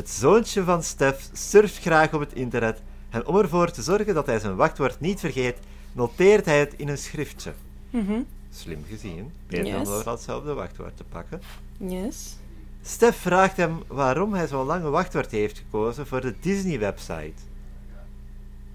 [0.00, 4.26] Het zoontje van Stef surft graag op het internet en om ervoor te zorgen dat
[4.26, 5.58] hij zijn wachtwoord niet vergeet,
[5.92, 7.52] noteert hij het in een schriftje.
[7.90, 8.20] Mhm.
[8.50, 9.32] Slim gezien.
[9.46, 11.40] Beter dan overal hetzelfde wachtwoord te pakken.
[11.76, 12.36] Yes.
[12.82, 17.42] Stef vraagt hem waarom hij zo'n lange wachtwoord heeft gekozen voor de Disney-website.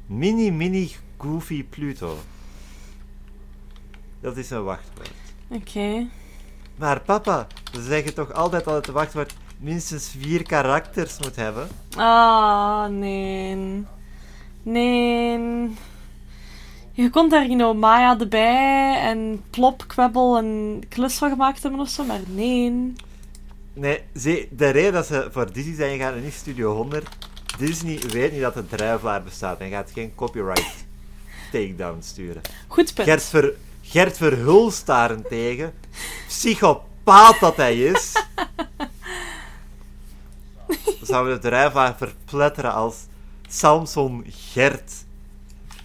[0.06, 2.18] Mini Mini Goofy Pluto.
[4.20, 5.12] Dat is een wachtwoord.
[5.48, 6.08] Oké.
[6.76, 11.68] Maar papa, ze zeggen toch altijd dat het wachtwoord minstens vier karakters moet hebben?
[11.96, 13.84] Ah, nee.
[14.64, 15.40] Nee.
[16.92, 21.80] Je kon daar you know, Maya erbij en Plop, Kwebbel en Klus van gemaakt hebben
[21.80, 22.94] of zo, maar nee.
[23.74, 27.08] Nee, zie, de reden dat ze voor Disney zijn gegaan en niet Studio 100,
[27.58, 30.86] Disney weet niet dat de druivelaar bestaat en gaat geen copyright
[31.52, 32.42] takedown sturen.
[32.68, 33.08] Goed punt.
[33.08, 35.74] Gert, Ver, Gert Verhulst daarentegen,
[36.28, 38.25] psychopaat dat hij is,
[41.16, 42.96] zouden we de druivelaar verpletteren als
[43.48, 44.94] Samson Gert.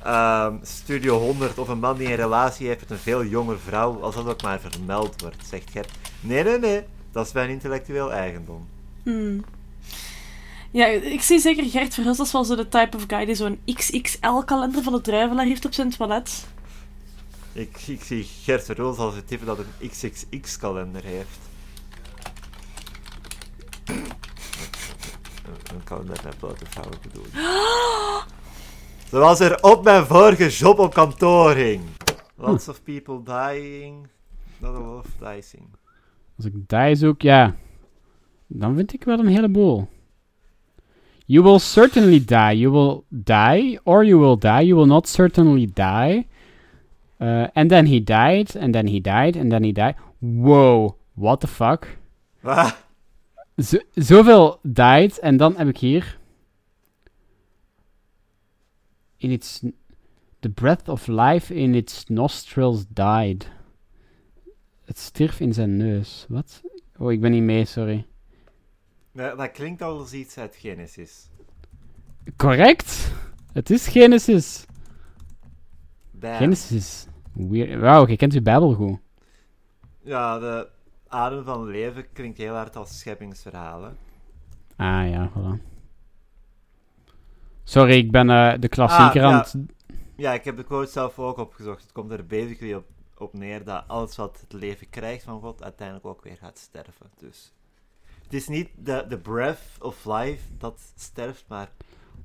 [0.03, 4.03] ehm, Studio 100 of een man die een relatie heeft met een veel jonger vrouw,
[4.03, 5.91] als dat ook maar vermeld wordt, zegt Gert.
[6.21, 8.69] Nee, nee, nee, dat is mijn intellectueel eigendom.
[9.03, 9.45] Hmm.
[10.71, 13.61] Ja, ik zie zeker Gert Verhulst als wel zo de type of guy die zo'n
[13.65, 16.47] XXL-kalender van de druivelaar heeft op zijn toilet.
[17.53, 21.39] Ik, ik zie Gert Verhulst als het type dat een XXX-kalender heeft.
[26.69, 27.33] Vrouwen bedoel ik.
[29.11, 31.83] Zoals er op mijn vorige job op kantoor hing.
[32.37, 34.07] Lots of people dying,
[34.59, 35.63] not a lot of dicing.
[36.37, 37.55] Als ik die zoek, ja.
[38.47, 39.89] Dan vind ik wel een heleboel.
[41.27, 42.59] You will certainly die.
[42.59, 44.67] You will die, or you will die.
[44.67, 46.27] You will not certainly die.
[47.21, 49.95] Uh, and then he died, and then he died, and then he died.
[50.21, 51.87] Wow, what the fuck?
[53.63, 56.19] Zo, zoveel died, en dan heb ik hier...
[59.17, 59.63] In its...
[60.39, 63.51] The breath of life in its nostrils died.
[64.85, 66.27] Het stierf in zijn neus.
[66.29, 66.63] Wat?
[66.99, 68.07] Oh, ik ben niet mee, sorry.
[69.13, 71.29] dat, dat klinkt al als iets uit Genesis.
[72.37, 73.13] Correct?
[73.53, 74.65] Het is Genesis.
[76.11, 76.37] Damn.
[76.37, 77.07] Genesis.
[77.79, 78.99] Wauw, je kent je Bijbel goed.
[80.03, 80.69] Ja, de
[81.11, 83.97] adem van het leven klinkt heel hard als scheppingsverhalen.
[84.77, 85.63] Ah ja, voilà.
[87.65, 89.39] Sorry, ik ben eh, de klassieker Ah, aan ja.
[89.39, 89.55] het...
[90.17, 91.83] Ja, ik heb de quote zelf ook opgezocht.
[91.83, 95.63] Het komt er basically op, op neer dat alles wat het leven krijgt van God
[95.63, 97.07] uiteindelijk ook weer gaat sterven.
[97.19, 97.53] Dus
[98.23, 101.69] het is niet de, de breath of life dat sterft, maar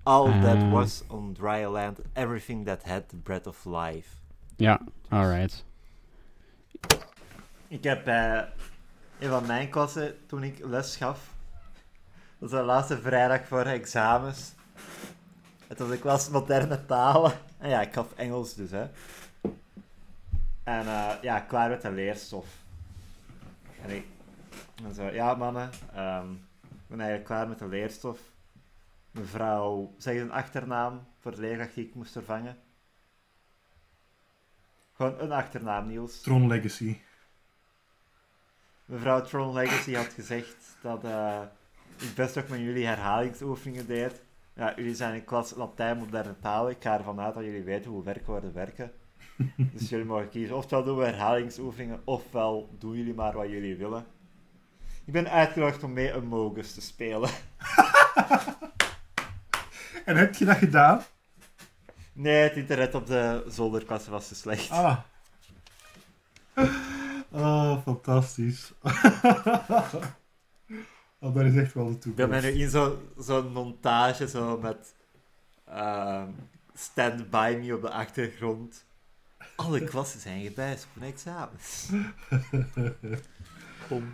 [0.03, 0.72] all that Ah.
[0.72, 4.09] was on dry land, everything that had the breath of life.
[4.56, 5.66] Ja, alright.
[7.67, 8.50] Ik heb bij
[9.19, 11.33] een van mijn klassen, toen ik les gaf,
[12.37, 14.53] dat was de laatste vrijdag voor examens.
[15.67, 17.31] Het was de klas moderne talen.
[17.57, 18.89] En ja, ik gaf Engels dus, hè.
[20.63, 22.47] En eh, ja, klaar met de leerstof.
[23.81, 24.05] En ik
[24.83, 26.31] en zo, ja mannen, ehm,
[26.61, 28.19] ik ben eigenlijk klaar met de leerstof.
[29.11, 32.57] Mevrouw, zeg eens een achternaam voor de leerkracht die ik moest vervangen.
[34.93, 36.21] Gewoon een achternaam, Niels.
[36.21, 36.97] Tron Legacy.
[38.85, 41.41] Mevrouw Tron Legacy had gezegd dat eh,
[42.00, 44.22] ik best ook met jullie herhalingsoefeningen deed.
[44.53, 46.69] Ja, jullie zijn in klas Latijn moderne taal.
[46.69, 48.91] Ik ga ervan uit dat jullie weten hoe werkwoorden werken.
[49.73, 50.56] dus jullie mogen kiezen.
[50.56, 54.06] Ofwel doen we herhalingsoefeningen, ofwel doen jullie maar wat jullie willen.
[55.06, 57.29] Ik ben uitgenodigd om mee een Mogus te spelen.
[60.06, 61.03] En heb je dat gedaan?
[62.13, 64.69] Nee, het internet op de zolderklasse was te slecht.
[64.72, 64.97] Ah.
[67.35, 68.72] Oh, fantastisch.
[71.19, 72.44] oh, dat is echt wel de Ik ben toekomst.
[72.44, 74.94] nu in zo- zo'n montage zo met
[75.66, 76.29] ehm,
[76.73, 78.85] Stand By Me op de achtergrond.
[79.55, 81.90] Alle klassen zijn gebijst voor examens.
[83.88, 84.11] Pom,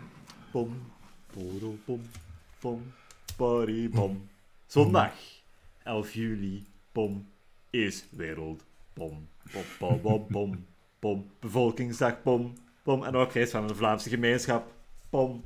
[0.50, 0.92] pom,
[1.32, 2.10] poro, pom,
[2.58, 2.92] pom,
[3.36, 4.28] pari, pom.
[4.66, 5.12] Zondag,
[5.82, 7.28] 11 juli, pom,
[7.70, 8.64] is wereld.
[8.92, 10.66] Pom, pom, pom, pom, pom,
[10.98, 11.30] pom.
[11.40, 13.04] Bevolkingsdag, pom, pom.
[13.04, 14.74] En ook feest van de Vlaamse gemeenschap,
[15.10, 15.42] pom.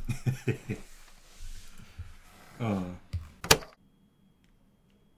[2.59, 2.83] Ah.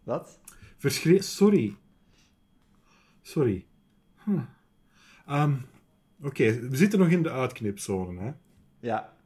[0.02, 0.40] Wat?
[0.76, 1.76] Verschre- Sorry.
[3.22, 3.66] Sorry.
[5.26, 5.56] Ehm,
[6.22, 8.32] Oké, we zitten nog in de uitknipzone, hè.
[8.80, 9.16] Ja,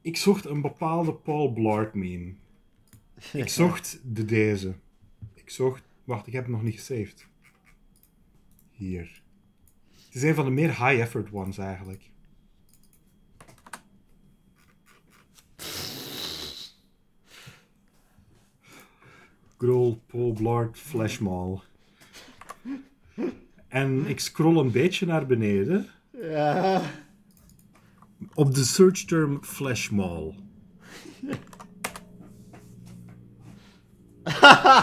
[0.00, 2.34] Ik zocht een bepaalde Paul Blart meme.
[3.32, 4.74] Ik zocht de deze.
[5.34, 5.82] Ik zocht...
[6.04, 7.26] Wacht, ik heb hem nog niet gesaved.
[8.70, 9.22] Hier.
[10.14, 12.10] Het is een van de meer high-effort ones, eigenlijk.
[19.58, 21.60] old Paul Blart Flashmall.
[23.68, 26.82] En ik scroll een beetje naar beneden Ja.
[28.34, 30.34] op de search term Flashmall.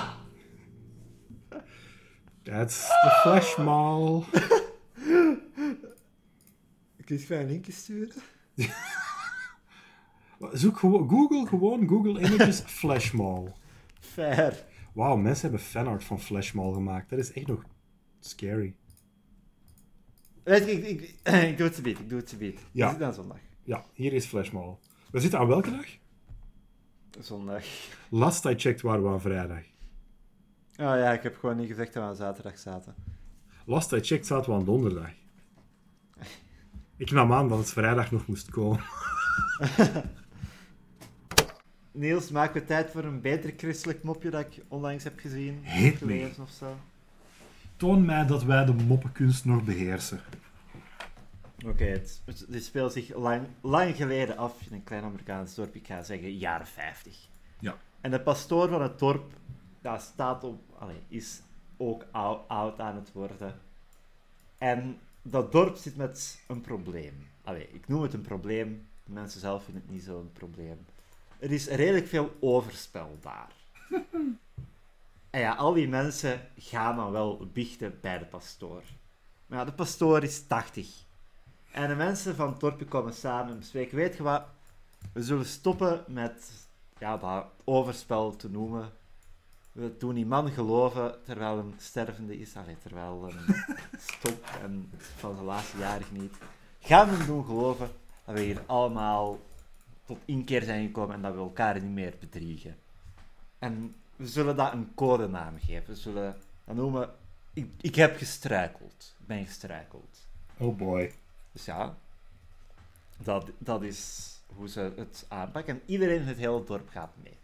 [2.44, 4.24] That's the Flashmall.
[7.12, 8.22] Kun je een linkje sturen?
[10.62, 13.54] Zoek gewoon, Google gewoon Google Images Flashmall.
[14.00, 14.66] Fair.
[14.94, 17.10] Wauw, mensen hebben fanart van Flashmall gemaakt.
[17.10, 17.64] Dat is echt nog
[18.20, 18.76] scary.
[20.44, 21.02] Weet ik, ik,
[21.52, 22.86] ik doe het ze ik doe het ze Ja.
[22.86, 23.40] Is het dan zondag?
[23.64, 24.78] Ja, hier is Flashmall.
[25.12, 25.88] We zitten aan welke dag?
[27.20, 27.64] Zondag.
[28.10, 29.64] Last I checked waren we aan vrijdag.
[30.72, 32.96] Oh ja, ik heb gewoon niet gezegd dat we aan zaterdag zaten.
[33.66, 35.20] Last I checked zaten we aan donderdag.
[37.02, 38.84] Ik nam aan dat het vrijdag nog moest komen.
[41.92, 45.62] Niels, maken we tijd voor een beter christelijk mopje dat ik onlangs heb gezien?
[45.62, 45.92] Me.
[45.98, 46.78] gelezen of zo?
[47.76, 50.20] Toon mij dat wij de moppenkunst nog beheersen.
[51.66, 52.22] Oké, het,
[52.52, 55.76] speelt zich lang, lang geleden af in een klein Amerikaans dorp.
[55.76, 57.28] Ik ga zeggen jaren 50.
[57.60, 57.76] Ja.
[58.02, 59.34] En de pastoor van het dorp
[59.82, 61.42] ja, staat op, allee, is
[61.78, 63.60] ook ou- oud aan het worden.
[64.58, 67.28] En dat dorp zit met een probleem.
[67.44, 68.88] Allee, ik noem het een probleem.
[69.04, 70.86] De mensen zelf vinden het niet zo'n probleem.
[71.40, 73.52] Er is redelijk veel overspel daar.
[75.30, 78.84] en ja, al die mensen gaan dan wel biechten bij de pastoor.
[79.46, 81.06] Maar ja, de pastoor is 80.
[81.72, 84.46] En de mensen van het dorpje komen samen en bespreken, weet je wat,
[85.14, 86.52] we zullen stoppen met
[86.98, 88.92] ja, dat overspel te noemen.
[89.72, 93.56] We doen die man geloven terwijl een stervende is, allee, terwijl een
[94.12, 96.36] stopt en van zijn laatste jaren geniet.
[96.80, 97.90] Gaan we hem doen geloven
[98.26, 99.40] dat we hier allemaal
[100.06, 102.78] tot inkeer zijn gekomen en dat we elkaar niet meer bedriegen.
[103.60, 105.94] En we zullen dat een codenaam geven.
[105.94, 107.10] We zullen dat noemen,
[107.54, 109.16] ik, ik heb gestruikeld.
[109.20, 110.28] Ik ben gestruikeld.
[110.58, 111.14] Oh boy.
[111.52, 111.96] Dus ja,
[113.18, 115.74] dat, dat is hoe ze het aanpakken.
[115.74, 117.38] En iedereen in het hele dorp gaat mee.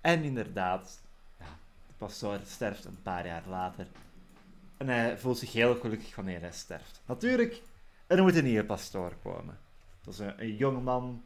[0.00, 1.00] En inderdaad,
[2.06, 3.86] pastoor sterft een paar jaar later.
[4.76, 7.00] En hij voelt zich heel gelukkig wanneer hij sterft.
[7.06, 7.62] Natuurlijk,
[8.06, 9.58] er moet een nieuwe pastoor komen.
[10.04, 11.24] Dat is een, een jonge man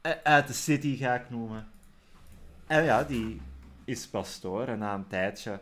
[0.00, 1.68] eh, uit de city, ga ik noemen.
[2.66, 3.40] En ja, die
[3.84, 4.66] is pastoor.
[4.66, 5.60] En na een tijdje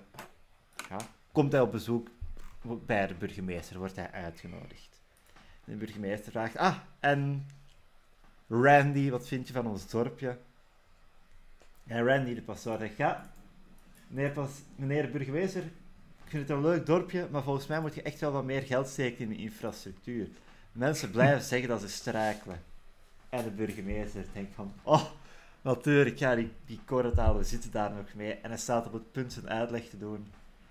[0.89, 0.97] ja,
[1.33, 2.09] komt hij op bezoek
[2.87, 5.01] bij de burgemeester, wordt hij uitgenodigd.
[5.65, 7.47] De burgemeester vraagt, ah, en
[8.49, 10.39] Randy, wat vind je van ons dorpje?
[11.87, 13.33] En Randy, de pastoor, zegt, ja,
[14.13, 15.63] meneer, pas, meneer de burgemeester,
[16.25, 18.63] ik vind het een leuk dorpje, maar volgens mij moet je echt wel wat meer
[18.63, 20.29] geld steken in de infrastructuur.
[20.73, 22.63] Mensen blijven zeggen dat ze strijkelen.
[23.29, 25.05] En de burgemeester denkt van, oh,
[25.63, 28.33] natuurlijk, ja, die, die Koratalen zitten daar nog mee.
[28.33, 30.27] En hij staat op het punt zijn uitleg te doen.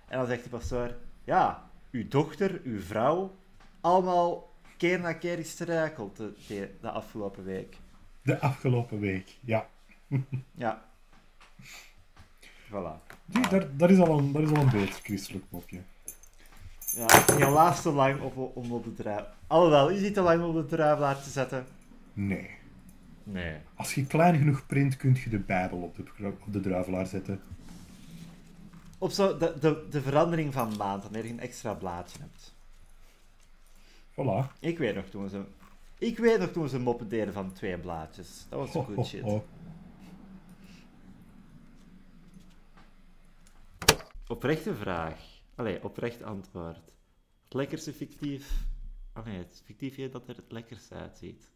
[0.08, 3.36] En dan zegt de pastoor, ja, uw dochter, uw vrouw,
[3.80, 7.76] allemaal keer na keer gestruikeld de, de, de afgelopen week.
[8.22, 9.68] De afgelopen week, ja.
[10.54, 10.90] Ja.
[12.72, 12.96] Voilà.
[13.50, 15.80] Daar, daar, is al een, daar is al een beter christelijk mopje.
[16.96, 19.24] Ja, helaas te lang op, om op de druif...
[19.46, 21.66] Alhoewel, is niet te lang om op de druivelaar te zetten?
[22.12, 22.50] Nee.
[23.24, 23.56] Nee.
[23.74, 27.40] Als je klein genoeg print, kun je de Bijbel op de, op de druivelaar zetten.
[28.98, 32.54] Op zo de, de, de verandering van maand, wanneer je een extra blaadje hebt.
[34.12, 34.58] Voilà.
[34.60, 35.42] Ik weet nog toen ze...
[35.98, 38.46] Ik weet nog toen ze moppen deden van twee blaadjes.
[38.48, 39.22] Dat was good ho, shit.
[44.32, 45.42] Oprechte vraag.
[45.54, 46.94] Allee, oprecht antwoord.
[47.44, 48.66] Het lekkerste fictief...
[49.14, 51.50] Oh nee, het fictiefje dat er het lekkerste uitziet.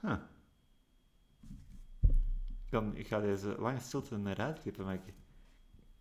[0.00, 0.18] Huh.
[2.64, 5.14] Ik, kan, ik ga deze lange stilte eruit knippen, maar ik,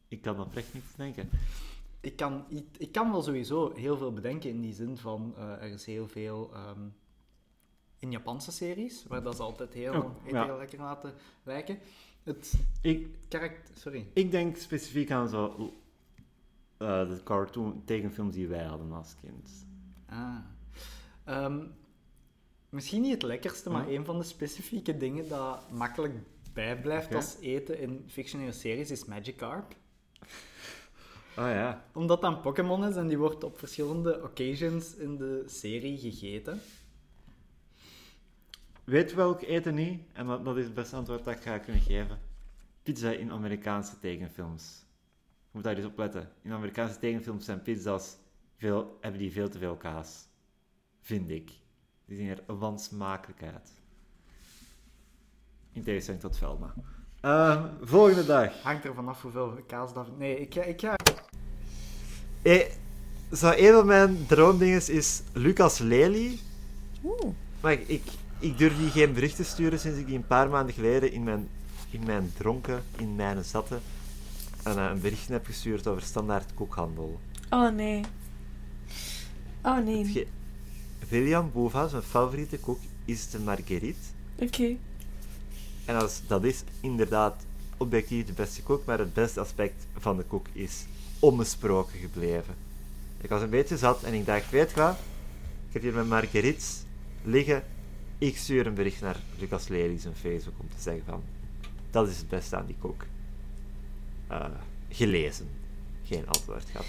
[0.08, 1.30] ik kan oprecht niets denken.
[2.02, 2.46] Ik kan,
[2.78, 6.08] ik kan wel sowieso heel veel bedenken in die zin van eh, er is heel
[6.08, 6.88] veel ehm,
[8.00, 11.14] in Japanse series, waar dat ze altijd heel, Oh, heel, lekker laten
[11.44, 11.80] lijken.
[12.26, 14.08] Het Ik, karakter, sorry.
[14.14, 15.74] ik denk specifiek aan zo...
[16.78, 19.50] eh, de cartoon tekenfilms die wij hadden als kind.
[20.06, 20.38] Ah.
[21.24, 21.60] Ehm,
[22.70, 26.14] misschien niet het lekkerste, maar een van de specifieke dingen dat makkelijk
[26.54, 29.76] bijblijft als eten in fictionele series is Magikarp.
[31.38, 31.86] Oh ja.
[31.94, 36.62] Omdat dat een Pokémon is en die wordt op verschillende occasions in de serie gegeten.
[38.86, 40.02] Weet welk eten niet?
[40.14, 42.20] En dat, dat is het beste antwoord dat ik ga kunnen geven.
[42.84, 44.86] Pizza in Amerikaanse tekenfilms.
[45.42, 46.30] Je moet daar eens op letten.
[46.42, 48.18] In Amerikaanse tekenfilms zijn pizza's
[48.58, 50.28] veel, hebben die veel te veel kaas.
[51.02, 51.52] Vind ik.
[52.06, 53.72] Die zien er wansmakelijk uit.
[55.72, 56.74] In tegenstelling tot Velma.
[57.22, 58.62] Ehm, volgende dag.
[58.62, 60.18] Hangt er vanaf hoeveel kaas dat...
[60.18, 60.62] Nee, ik ga...
[60.62, 60.96] Ik ga...
[62.42, 62.72] Eh,
[63.32, 66.40] zo een van mijn droomdingen is Lucas Lely.
[67.04, 67.34] Oeh.
[67.62, 68.04] Maar ik, ik,
[68.40, 71.24] ik durf die geen bericht te sturen sinds ik die een paar maanden geleden in
[71.24, 71.48] mijn,
[71.90, 73.80] in mijn dronken, in mijn zatte,
[74.64, 77.20] een, eh, een bericht heb gestuurd over standaard koekhandel.
[77.50, 78.04] Oh nee.
[79.62, 80.28] Oh nee.
[81.10, 84.00] William Boeva, zijn favoriete koek, is de marguerite.
[84.40, 84.76] Oké.
[85.86, 87.46] En als, dat is inderdaad
[87.78, 90.86] objectief de beste koek, maar het beste aspect van de koek is
[91.20, 92.56] onbesproken gebleven.
[93.22, 94.98] Ik was een beetje zat en ik dacht, weet je wat?
[95.68, 96.84] Ik heb hier mijn marguerites
[97.24, 97.64] liggen.
[98.18, 101.24] Ik stuur een bericht naar Lucas Lely zijn Facebook om te zeggen van,
[101.92, 103.06] dat is het beste aan die koek.
[104.28, 104.46] Eh,
[104.90, 105.50] gelezen.
[106.04, 106.86] Geen antwoord gehad.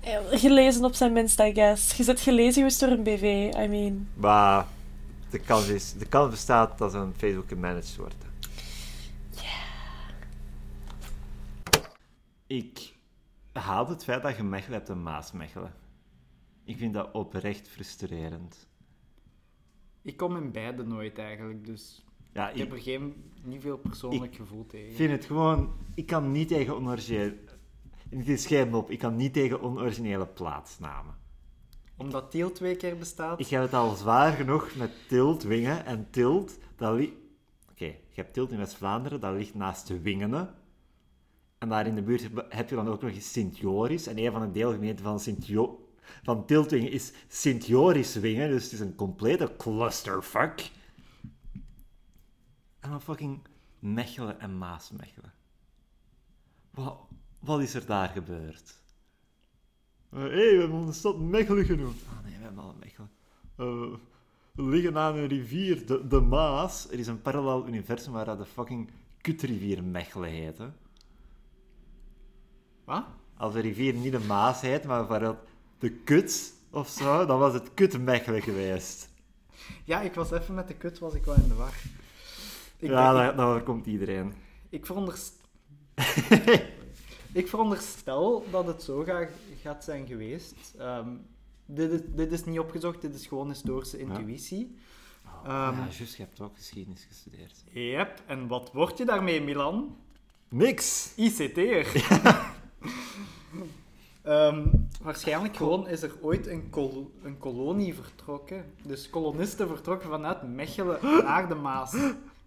[0.00, 1.96] Eh, Gelezen op zijn minst, I guess.
[1.96, 4.08] Je zit gelezen geweest door een BV, I mean.
[4.14, 4.66] Maar
[5.30, 8.14] de kans, is, de kans bestaat dat een Facebook gemanaged wordt.
[12.46, 12.94] Ik
[13.52, 15.74] haat het feit dat je Mechelen hebt en Maasmechelen.
[16.64, 18.66] Ik vind dat oprecht frustrerend.
[20.02, 23.78] Ik kom in beide nooit eigenlijk, dus Ja, ik heb ik er geen, niet veel
[23.78, 24.94] persoonlijk gevoel tegen.
[24.94, 25.72] vind het gewoon...
[25.94, 27.36] Ik kan niet tegen onoriginele...
[28.10, 28.90] Het is geen op.
[28.90, 31.14] Ik kan niet tegen onoriginele plaatsnamen.
[31.96, 33.40] Omdat Tiel twee keer bestaat.
[33.40, 35.86] Ik heb het al zwaar genoeg met Tilt, Wingen.
[35.86, 37.12] En Tilt, dat ligt...
[37.70, 40.54] Oké, je hebt Tilt in West-Vlaanderen, dat ligt naast de Wingenen.
[41.58, 44.06] En daar in de buurt heb- je dan ook nog eens Sint-Joris.
[44.06, 45.81] En een van de deelgemeenten van Sint-Jo...
[46.22, 50.70] Van Tiltwingen is Sint-Joris-Wingen, dus het is een complete clusterfuck.
[52.80, 53.40] En dan fucking
[53.78, 55.32] Mechelen en Maasmechelen.
[56.70, 56.98] Wat,
[57.38, 58.80] wat is er daar gebeurd?
[60.10, 62.02] Hé, hey, we hebben de stad Mechelen genoemd.
[62.08, 63.10] Ah nee, we hebben al Mechelen.
[63.56, 63.98] Eh,
[64.52, 66.90] we liggen aan een rivier, de, de Maas.
[66.90, 68.90] Er is een parallel universum waar dat de fucking
[69.20, 70.58] kutrivier Mechelen heet.
[70.58, 70.68] Hè.
[72.84, 73.04] Wat?
[73.36, 75.38] Als de rivier niet de Maas heet, maar bijvoorbeeld
[75.82, 79.08] de Kut of zo, dan was het Kut Mechelen geweest.
[79.84, 81.74] Ja, ik was even met de kut, was ik wel in de war.
[82.78, 84.34] Ik, ja, denk- dat overkomt iedereen.
[84.68, 85.40] ik, veronderst-
[87.32, 89.28] ik veronderstel dat het zo ga-
[89.62, 90.54] gaat zijn geweest.
[90.78, 91.08] Ehm,
[91.66, 94.76] dit, is, dit is niet opgezocht, dit is gewoon historische intuïtie.
[95.44, 97.64] Ehm, ja, juist, je hebt ook geschiedenis gestudeerd.
[97.72, 99.96] Yep, en wat word je daarmee, Milan?
[100.48, 101.12] Niks!
[101.16, 101.86] ICT'er.
[104.22, 104.66] Ehm,
[105.02, 108.74] waarschijnlijk gewoon is er ooit een, kol- een kolonie vertrokken.
[108.82, 111.90] Dus kolonisten vertrokken vanuit Mechelen naar de Maas.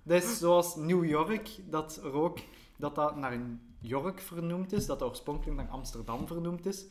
[0.04, 2.40] Dat is zoals New York, dat er ook
[2.78, 6.86] dat dat naar een York vernoemd is, dat dat oorspronkelijk naar Amsterdam vernoemd is.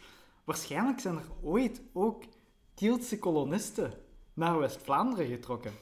[0.45, 2.25] Waarschijnlijk zijn er ooit ook
[2.75, 3.93] Tieltse kolonisten
[4.35, 5.73] naar West-Vlaanderen getrokken.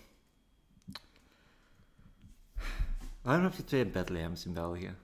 [3.23, 4.95] Waarom heb je twee Bethlehems in België?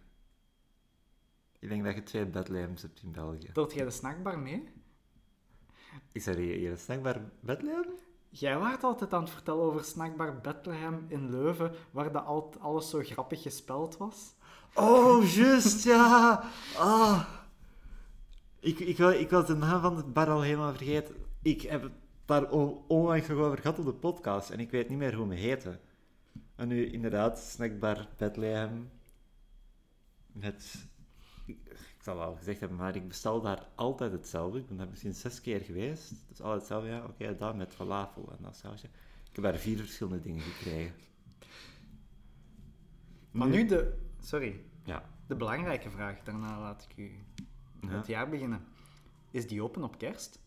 [1.58, 3.50] Ik denk dat je twee Bethlehems hebt in België.
[3.52, 4.68] Telt jij de snackbar mee?
[6.12, 7.84] Is er hier een snackbar Bethlehem?
[8.28, 12.90] Jij waart altijd aan het vertellen over snackbar Bethlehem in Leuven, waar dat al, alles
[12.90, 14.34] zo grappig gespeld was.
[14.74, 16.44] Oh, juist, ja!
[16.76, 17.28] Ah.
[18.60, 21.14] Ik, ik, ik was de naam van het bar al helemaal vergeten.
[21.42, 21.92] Ik heb het
[22.24, 25.26] daar on- onlangs nog over gehad op de podcast en ik weet niet meer hoe
[25.26, 25.80] me heette.
[26.56, 28.90] En nu inderdaad, snackbar Bethlehem.
[30.32, 30.86] Met...
[31.48, 34.58] Ik, zal al gezegd hebben, maar ik bestel daar altijd hetzelfde.
[34.58, 36.10] Ik ben daar misschien zes keer geweest.
[36.28, 38.86] Dus altijd hetzelfde, ja, oké, dat met falafel en dat sausje.
[39.28, 40.94] Ik heb daar vier verschillende dingen gekregen.
[43.30, 43.98] Maar nu de...
[44.20, 44.60] Sorry.
[44.84, 45.04] Ja.
[45.26, 47.12] De belangrijke vraag, daarna laat ik u
[47.80, 47.88] Ja.
[47.88, 48.64] het jaar beginnen.
[49.30, 50.40] Is die open op kerst?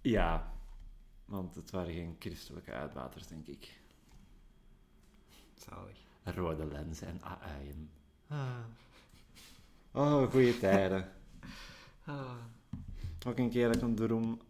[0.00, 0.52] Ja,
[1.24, 3.80] want het waren geen christelijke uitbaters, denk ik.
[5.54, 5.98] Zalig.
[6.24, 7.90] Rode lenzen en aaien.
[8.28, 8.64] Ah.
[9.92, 11.08] Oh, goede tijden.
[12.04, 12.30] Ah.
[13.26, 14.40] Ook een keer dat ik een droom...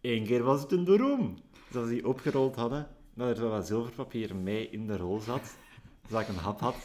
[0.00, 1.38] Eén keer was het een droom.
[1.70, 5.56] Dat ze die opgerold hadden, dat er zo wat zilverpapier mee in de rol zat.
[6.08, 6.76] Dat ik een hap had.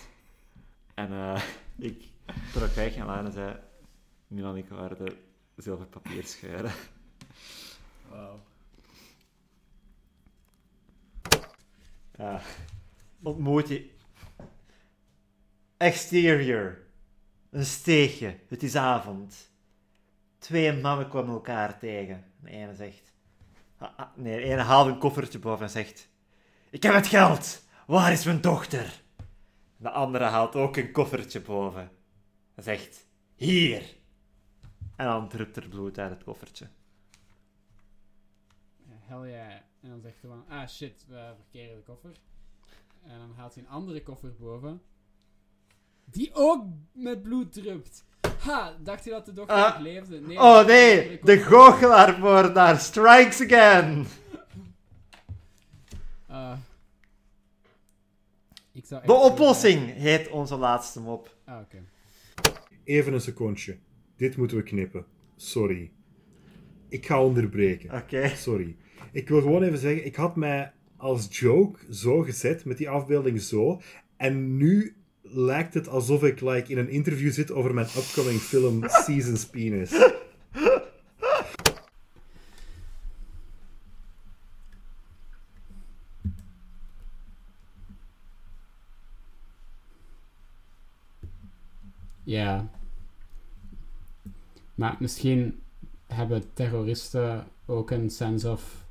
[0.93, 1.41] En eh,
[1.77, 2.03] ik
[2.53, 3.59] trok weg en Lana zei...
[4.27, 5.17] Milan, ik waren de
[5.55, 6.71] zilverpapier scheuren.
[8.09, 8.39] Wauw.
[12.17, 12.41] Ja.
[13.21, 13.90] Ontmoet je...
[15.81, 16.77] Exterior.
[17.50, 18.39] Een steegje.
[18.47, 19.51] Het is avond.
[20.38, 22.25] Twee mannen kwamen elkaar tegen.
[22.39, 23.13] De ene zegt...
[23.77, 26.09] ah, ah, nee, de haalt een koffertje boven en zegt...
[26.69, 27.63] Ik heb het geld.
[27.88, 29.01] Waar is mijn dochter?
[29.77, 31.91] De andere haalt ook een koffertje boven.
[32.55, 33.07] En zegt...
[33.35, 33.95] Hier.
[34.95, 36.67] En dan drupt er bloed uit het koffertje.
[38.88, 39.51] Hell yeah.
[39.81, 42.11] En dan zegt hij van, ah shit, we verkeren de koffer.
[43.03, 44.81] En dan haalt hij een andere koffer boven.
[46.05, 48.03] Die ook met bloed drupt.
[48.39, 49.74] Ha, dacht je dat de dochter Ah.
[49.74, 50.20] nog leefde?
[50.20, 54.05] Nee, Oh nee, de goochelaarmoordenaar strikes again!
[56.27, 56.58] Ah.
[58.72, 61.36] ik zou De oplossing heet onze laatste mop.
[61.46, 61.77] Ah, oké.
[62.84, 63.77] Even een secondje.
[64.15, 65.05] Dit moeten we knippen.
[65.36, 65.91] Sorry.
[66.89, 67.91] Ik ga onderbreken.
[68.01, 68.27] Oké.
[68.36, 68.75] Sorry.
[69.12, 73.41] Ik wil gewoon even zeggen, ik had mij als joke zo gezet, met die afbeelding
[73.41, 73.81] zo.
[74.17, 78.83] En nu lijkt het alsof ik like, in een interview zit over mijn upcoming film
[78.87, 79.91] Seasons Penis.
[92.23, 92.69] Ja.
[94.75, 95.61] Maar misschien
[96.07, 98.85] hebben terroristen ook een sense of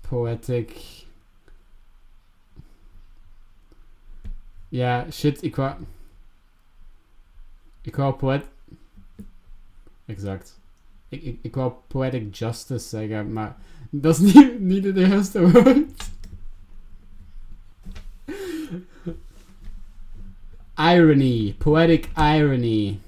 [0.00, 1.06] poetic.
[4.68, 5.74] Ja, shit, ik wou.
[7.80, 8.44] Ik wou poet.
[10.04, 10.60] Exact.
[11.08, 13.56] Ik, ik, ik wou poetic justice zeggen, maar
[13.90, 16.10] dat is niet, niet het juiste woord.
[20.76, 22.98] Irony, poetic irony.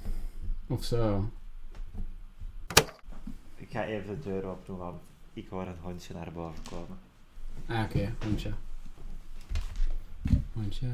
[0.66, 1.30] Of zo.
[3.56, 5.00] Ik ga even de deur open doen, want
[5.32, 6.98] ik hoor een hondje naar boven komen.
[7.66, 8.52] Ah, oké, hondje.
[10.52, 10.86] Hondje.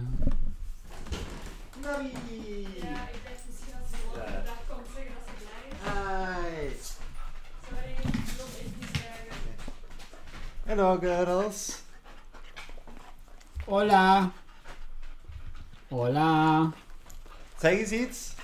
[1.86, 2.66] Nari!
[2.82, 4.24] Ja, ik dacht misschien als ze Ja.
[4.26, 6.72] gewoon dag komt zeggen dat ze blij is.
[6.72, 6.86] Hi!
[7.68, 9.36] Sorry, ik wil echt niet zeggen.
[10.64, 11.82] Hello girls!
[13.64, 14.30] Hola.
[15.88, 16.70] Hola.
[17.58, 18.34] Zeg eens iets.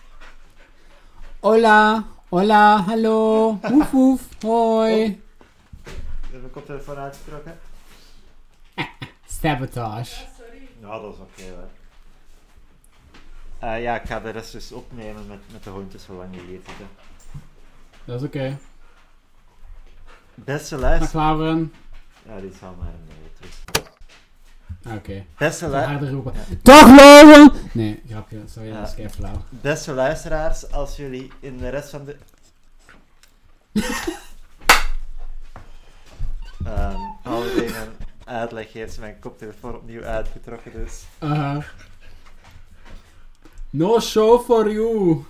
[1.40, 2.05] Hola.
[2.28, 3.59] Hola, hallo.
[3.62, 4.20] Woef woef.
[4.42, 5.02] Hoi.
[5.05, 5.18] Ik
[6.31, 7.59] heb mijn koptelefoon uitgetrokken.
[9.26, 10.14] Sabotage.
[10.38, 10.68] Sorry.
[10.81, 11.68] Ja, dat is oké hoor.
[13.62, 16.61] Eh, ja, ik ga de rest dus opnemen met, met de hondjes zolang je hier
[16.66, 16.88] zitten.
[18.05, 18.59] Dat is oké.
[20.35, 21.20] Beste Dag luister...
[21.20, 21.72] Lauren.
[22.27, 23.90] Ja, die zal maar een beetje terug.
[24.85, 25.25] Ah, Oké.
[25.38, 26.33] Beste, lu- Harder roepen.
[26.62, 27.53] Dag Lauren!
[27.72, 28.42] Nee, grapje.
[28.46, 28.79] Sorry, Ja.
[28.81, 29.44] dat is kei flauw.
[29.48, 32.16] Beste luisteraars, als jullie in de rest van de...
[36.64, 37.92] Ehm Holiday een
[38.25, 41.03] uitleg heeft mijn koptelefoon opnieuw uitgetrokken, dus...
[41.22, 41.57] Uh,
[43.72, 45.26] no show for you.